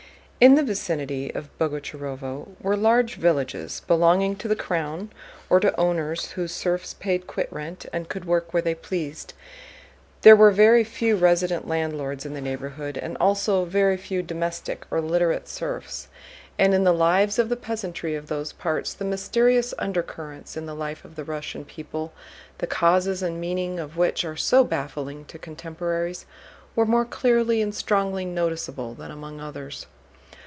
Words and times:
In 0.43 0.55
the 0.55 0.63
vicinity 0.63 1.31
of 1.35 1.55
Boguchárovo 1.59 2.55
were 2.59 2.75
large 2.75 3.13
villages 3.13 3.83
belonging 3.85 4.35
to 4.37 4.47
the 4.47 4.55
crown 4.55 5.11
or 5.51 5.59
to 5.59 5.79
owners 5.79 6.31
whose 6.31 6.51
serfs 6.51 6.95
paid 6.95 7.27
quitrent 7.27 7.85
and 7.93 8.09
could 8.09 8.25
work 8.25 8.51
where 8.51 8.63
they 8.63 8.73
pleased. 8.73 9.35
There 10.23 10.35
were 10.35 10.49
very 10.49 10.83
few 10.83 11.15
resident 11.15 11.67
landlords 11.67 12.25
in 12.25 12.33
the 12.33 12.41
neighborhood 12.41 12.97
and 12.97 13.17
also 13.19 13.65
very 13.65 13.97
few 13.97 14.23
domestic 14.23 14.83
or 14.89 14.99
literate 14.99 15.47
serfs, 15.47 16.07
and 16.57 16.73
in 16.73 16.85
the 16.85 16.91
lives 16.91 17.37
of 17.37 17.49
the 17.49 17.55
peasantry 17.55 18.15
of 18.15 18.25
those 18.25 18.51
parts 18.51 18.95
the 18.95 19.05
mysterious 19.05 19.75
undercurrents 19.77 20.57
in 20.57 20.65
the 20.65 20.73
life 20.73 21.05
of 21.05 21.15
the 21.15 21.23
Russian 21.23 21.63
people, 21.65 22.13
the 22.57 22.65
causes 22.65 23.21
and 23.21 23.39
meaning 23.39 23.79
of 23.79 23.95
which 23.95 24.25
are 24.25 24.35
so 24.35 24.63
baffling 24.63 25.23
to 25.25 25.37
contemporaries, 25.37 26.25
were 26.75 26.85
more 26.87 27.05
clearly 27.05 27.61
and 27.61 27.75
strongly 27.75 28.25
noticeable 28.25 28.95
than 28.95 29.11
among 29.11 29.39
others. 29.39 29.85